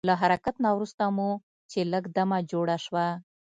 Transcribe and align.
له 0.07 0.13
حرکت 0.21 0.55
نه 0.63 0.69
وروسته 0.75 1.03
مو 1.15 1.29
چې 1.71 1.79
لږ 1.91 2.03
دمه 2.15 2.37
جوړه 2.51 2.77
شوه. 2.85 3.07